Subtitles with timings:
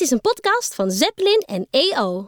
[0.00, 2.26] Dit is een podcast van Zeppelin en EO.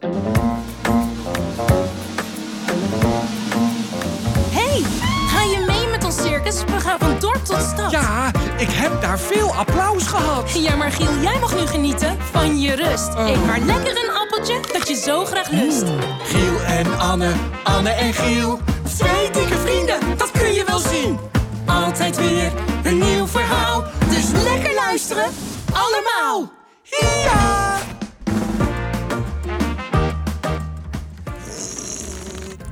[4.50, 4.82] Hey,
[5.28, 6.64] ga je mee met ons circus?
[6.64, 7.90] We gaan van dorp tot stad.
[7.90, 10.52] Ja, ik heb daar veel applaus gehad.
[10.52, 13.14] Ja, maar Giel, jij mag nu genieten van je rust.
[13.16, 15.84] Eet maar lekker een appeltje dat je zo graag lust.
[16.22, 17.32] Giel en Anne,
[17.64, 18.58] Anne en Giel.
[18.96, 21.18] Twee dikke vrienden, dat kun je wel zien.
[21.66, 22.52] Altijd weer
[22.84, 23.84] een nieuw verhaal.
[24.08, 25.30] Dus lekker luisteren,
[25.72, 26.60] allemaal.
[27.00, 27.78] Ja!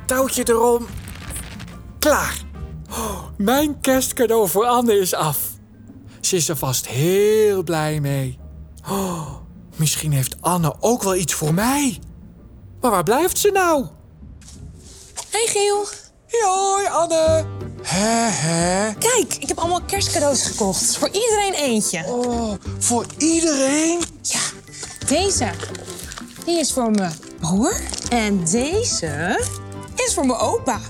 [0.06, 0.86] Touwtje erom.
[1.98, 2.42] Klaar.
[2.90, 5.38] Oh, mijn kerstcadeau voor Anne is af.
[6.20, 8.38] Ze is er vast heel blij mee.
[8.88, 9.34] Oh,
[9.76, 11.98] misschien heeft Anne ook wel iets voor mij.
[12.80, 13.86] Maar waar blijft ze nou?
[15.30, 15.86] Hey Giel.
[16.40, 17.44] Hoi Anne.
[17.82, 18.94] Hè hè.
[18.94, 20.96] Kijk, ik heb allemaal kerstcadeaus gekocht.
[20.96, 22.04] Voor iedereen eentje.
[22.06, 24.00] Oh, voor iedereen?
[24.22, 24.40] Ja,
[25.06, 25.50] deze.
[26.44, 27.74] Die is voor mijn broer.
[28.10, 29.40] En deze
[29.94, 30.80] is voor mijn opa.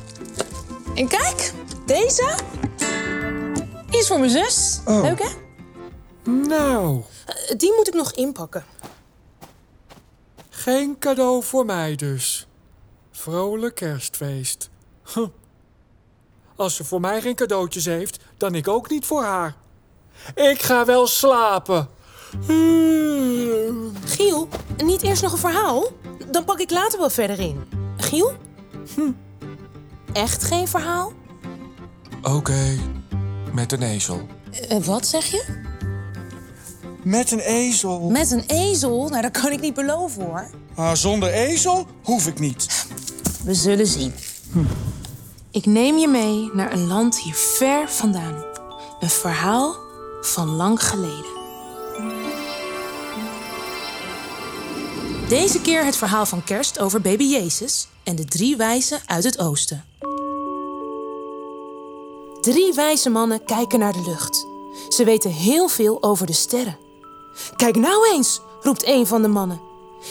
[0.94, 1.52] En kijk,
[1.86, 2.34] deze
[3.90, 4.80] is voor mijn zus.
[4.86, 5.02] Oh.
[5.02, 5.28] Leuk hè?
[6.30, 8.64] Nou, Eh, Die moet ik nog inpakken.
[10.50, 12.46] geen cadeau voor mij dus.
[13.12, 14.70] Vrolijk kerstfeest.
[15.14, 15.26] Huh.
[16.60, 19.56] Als ze voor mij geen cadeautjes heeft, dan ik ook niet voor haar.
[20.34, 21.88] Ik ga wel slapen.
[22.46, 23.92] Hmm.
[24.04, 24.48] Giel,
[24.84, 25.86] niet eerst nog een verhaal?
[26.30, 27.64] Dan pak ik later wel verder in.
[27.96, 28.32] Giel?
[28.94, 29.10] Hm.
[30.12, 31.12] Echt geen verhaal?
[32.22, 32.78] Oké,
[33.52, 34.26] met een ezel.
[34.68, 35.44] Eh, wat zeg je?
[37.02, 38.10] Met een ezel.
[38.10, 39.08] Met een ezel?
[39.08, 40.50] Nou, dat kan ik niet beloven hoor.
[40.74, 42.86] Ah, zonder ezel hoef ik niet.
[43.44, 44.14] We zullen zien.
[45.52, 48.44] Ik neem je mee naar een land hier ver vandaan.
[49.00, 49.76] Een verhaal
[50.20, 51.38] van lang geleden.
[55.28, 59.38] Deze keer het verhaal van kerst over baby Jezus en de drie wijzen uit het
[59.38, 59.84] oosten.
[62.40, 64.46] Drie wijze mannen kijken naar de lucht.
[64.88, 66.78] Ze weten heel veel over de sterren.
[67.56, 69.60] Kijk nou eens, roept een van de mannen.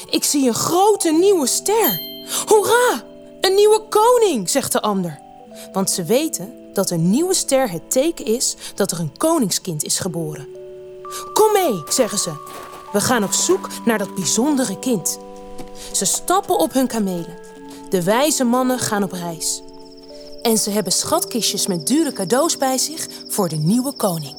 [0.09, 2.01] Ik zie een grote nieuwe ster.
[2.45, 3.07] Hoera!
[3.41, 5.27] Een nieuwe koning, zegt de ander.
[5.73, 9.99] Want ze weten dat een nieuwe ster het teken is dat er een koningskind is
[9.99, 10.47] geboren.
[11.33, 12.31] Kom mee, zeggen ze.
[12.91, 15.19] We gaan op zoek naar dat bijzondere kind.
[15.91, 17.37] Ze stappen op hun kamelen.
[17.89, 19.61] De wijze mannen gaan op reis.
[20.41, 24.35] En ze hebben schatkistjes met dure cadeaus bij zich voor de nieuwe koning.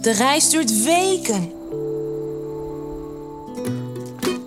[0.00, 1.52] De reis duurt weken.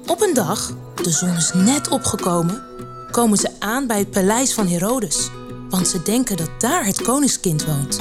[0.07, 0.73] Op een dag,
[1.03, 2.66] de zon is net opgekomen,
[3.11, 5.29] komen ze aan bij het paleis van Herodes.
[5.69, 7.99] Want ze denken dat daar het koningskind woont.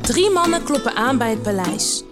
[0.00, 2.04] Drie mannen kloppen aan bij het paleis.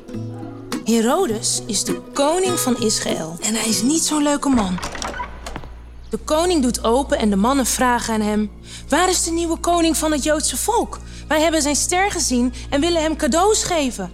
[0.85, 4.79] Herodes is de koning van Israël en hij is niet zo'n leuke man.
[6.11, 8.51] De koning doet open en de mannen vragen aan hem:
[8.89, 10.99] Waar is de nieuwe koning van het Joodse volk?
[11.29, 14.11] Wij hebben zijn ster gezien en willen hem cadeaus geven.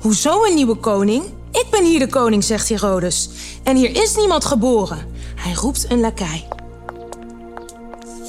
[0.00, 1.24] Hoezo een nieuwe koning?
[1.52, 3.28] Ik ben hier de koning, zegt Herodes.
[3.62, 5.06] En hier is niemand geboren.
[5.34, 6.57] Hij roept een lakai.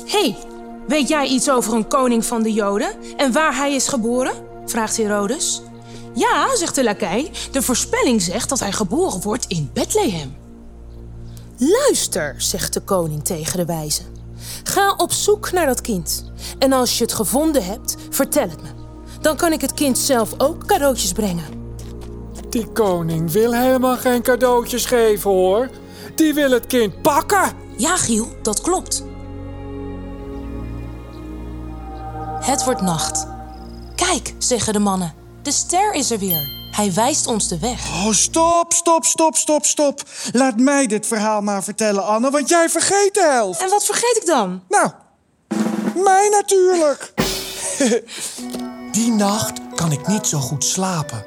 [0.10, 0.38] Hey,
[0.88, 4.34] weet jij iets over een koning van de Joden en waar hij is geboren?
[4.66, 5.62] vraagt Herodes.
[6.14, 7.32] Ja, zegt de lakai.
[7.52, 10.36] De voorspelling zegt dat hij geboren wordt in Bethlehem.
[11.58, 14.02] Luister, zegt de koning tegen de wijze.
[14.64, 16.32] Ga op zoek naar dat kind.
[16.60, 18.70] En als je het gevonden hebt, vertel het me.
[19.22, 21.46] Dan kan ik het kind zelf ook cadeautjes brengen.
[22.50, 25.70] Die koning wil helemaal geen cadeautjes geven hoor.
[26.16, 27.52] Die wil het kind pakken.
[27.78, 29.04] Ja, Giel, dat klopt.
[32.40, 33.28] Het wordt nacht.
[33.96, 35.14] Kijk, zeggen de mannen.
[35.42, 36.58] De ster is er weer.
[36.72, 37.88] Hij wijst ons de weg.
[37.88, 40.02] Oh, stop, stop, stop, stop, stop.
[40.32, 43.62] Laat mij dit verhaal maar vertellen, Anne, want jij vergeet de helft.
[43.62, 44.64] En wat vergeet ik dan?
[44.70, 44.92] Nou,
[46.04, 47.14] mij natuurlijk.
[48.92, 51.26] Die nacht kan ik niet zo goed slapen.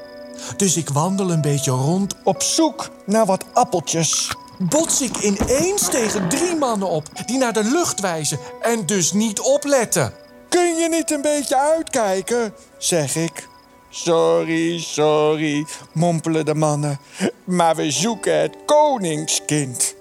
[0.56, 2.14] Dus ik wandel een beetje rond.
[2.24, 4.36] Op zoek naar wat appeltjes.
[4.58, 9.40] Bots ik ineens tegen drie mannen op die naar de lucht wijzen en dus niet
[9.40, 10.21] opletten.
[10.52, 12.54] Kun je niet een beetje uitkijken?
[12.78, 13.48] zeg ik.
[13.90, 17.00] Sorry, sorry, mompelen de mannen.
[17.44, 19.94] Maar we zoeken het koningskind.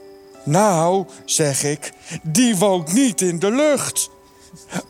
[0.44, 1.92] Nou, zeg ik,
[2.24, 4.09] die woont niet in de lucht.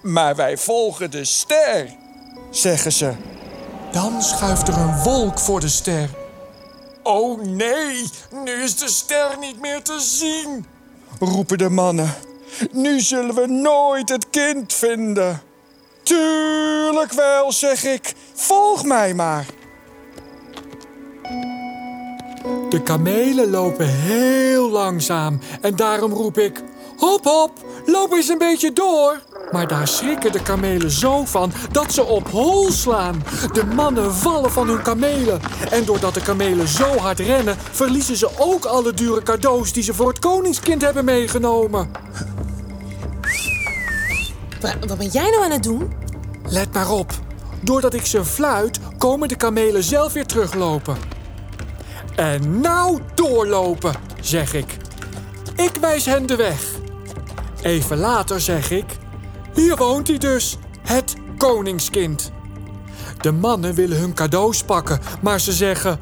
[0.01, 1.95] Maar wij volgen de ster,
[2.51, 3.13] zeggen ze.
[3.91, 6.09] Dan schuift er een wolk voor de ster.
[7.03, 8.09] Oh nee,
[8.43, 10.65] nu is de ster niet meer te zien.
[11.19, 12.13] roepen de mannen.
[12.71, 15.41] Nu zullen we nooit het kind vinden.
[16.11, 18.13] Tuurlijk wel, zeg ik.
[18.33, 19.45] Volg mij maar.
[22.69, 26.63] De kamelen lopen heel langzaam en daarom roep ik:
[26.97, 27.51] Hop, hop,
[27.85, 29.21] loop eens een beetje door.
[29.51, 33.23] Maar daar schrikken de kamelen zo van dat ze op hol slaan.
[33.53, 35.41] De mannen vallen van hun kamelen.
[35.69, 39.93] En doordat de kamelen zo hard rennen, verliezen ze ook alle dure cadeaus die ze
[39.93, 41.91] voor het koningskind hebben meegenomen.
[44.61, 45.93] Wa- Wat ben jij nou aan het doen?
[46.45, 47.11] Let maar op.
[47.61, 50.97] Doordat ik ze fluit, komen de kamelen zelf weer teruglopen.
[52.15, 54.77] En nou doorlopen, zeg ik.
[55.55, 56.63] Ik wijs hen de weg.
[57.61, 58.85] Even later zeg ik...
[59.53, 62.31] Hier woont hij dus, het koningskind.
[63.21, 65.99] De mannen willen hun cadeaus pakken, maar ze zeggen...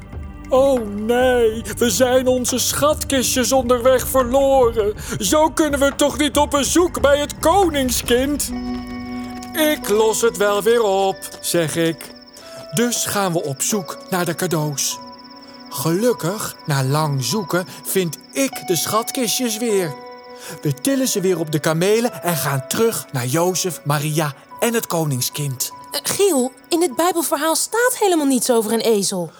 [0.50, 4.94] Oh nee, we zijn onze schatkistjes onderweg verloren.
[5.18, 8.50] Zo kunnen we toch niet op bezoek bij het koningskind?
[9.52, 12.14] Ik los het wel weer op, zeg ik.
[12.74, 14.98] Dus gaan we op zoek naar de cadeaus.
[15.68, 19.94] Gelukkig, na lang zoeken, vind ik de schatkistjes weer.
[20.62, 24.86] We tillen ze weer op de kamelen en gaan terug naar Jozef, Maria en het
[24.86, 25.72] koningskind.
[25.92, 29.30] Eh, Giel, in het Bijbelverhaal staat helemaal niets over een ezel.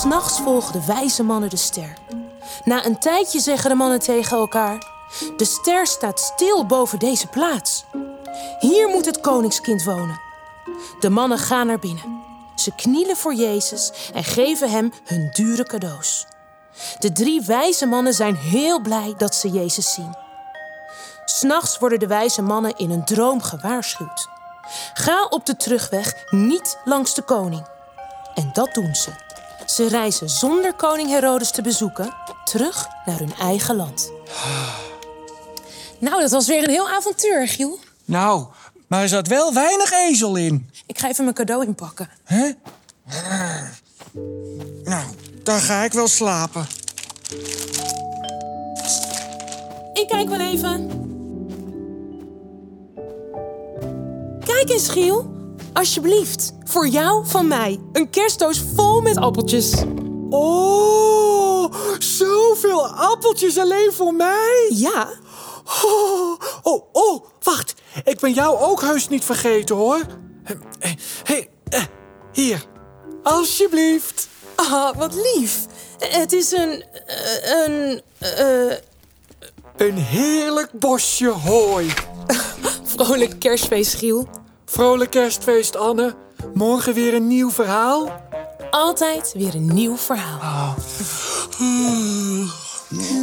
[0.00, 1.92] S'nachts volgen de wijze mannen de ster.
[2.64, 4.86] Na een tijdje zeggen de mannen tegen elkaar:
[5.36, 7.84] De ster staat stil boven deze plaats.
[8.58, 10.20] Hier moet het koningskind wonen.
[11.00, 12.22] De mannen gaan naar binnen.
[12.54, 16.26] Ze knielen voor Jezus en geven hem hun dure cadeaus.
[16.98, 20.16] De drie wijze mannen zijn heel blij dat ze Jezus zien.
[21.24, 24.28] S'nachts worden de wijze mannen in een droom gewaarschuwd.
[24.94, 27.66] Ga op de terugweg niet langs de koning.
[28.34, 29.29] En dat doen ze.
[29.74, 32.14] Ze reizen zonder koning Herodes te bezoeken
[32.44, 34.12] terug naar hun eigen land.
[35.98, 37.78] Nou, dat was weer een heel avontuur, Giel.
[38.04, 38.46] Nou,
[38.86, 40.70] maar er zat wel weinig ezel in.
[40.86, 42.08] Ik ga even mijn cadeau inpakken.
[42.24, 42.50] Hè?
[44.84, 45.04] Nou,
[45.42, 46.66] dan ga ik wel slapen.
[49.92, 50.88] Ik kijk wel even.
[54.44, 55.39] Kijk eens, Giel.
[55.72, 57.80] Alsjeblieft, voor jou van mij.
[57.92, 59.74] Een kerstdoos vol met appeltjes.
[60.30, 64.70] Oh, zoveel appeltjes alleen voor mij.
[64.74, 65.08] Ja,
[65.84, 67.74] Oh, oh, oh, wacht.
[68.04, 70.00] Ik ben jou ook heus niet vergeten, hoor.
[70.78, 71.82] Hé, hey, eh,
[72.32, 72.64] hier.
[73.22, 74.28] Alsjeblieft.
[74.54, 75.66] ah, wat lief.
[75.98, 76.84] Het is een...
[77.06, 78.02] eh, een...
[78.18, 78.76] eh,
[79.76, 81.92] Een heerlijk bosje hooi.
[82.96, 84.28] vrolijk kerstfeest, Giel.
[84.70, 86.14] Vrolijk kerstfeest, Anne.
[86.54, 88.22] Morgen weer een nieuw verhaal.
[88.70, 90.74] Altijd weer een nieuw verhaal.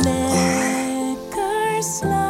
[0.04, 2.27] Lekker slapen.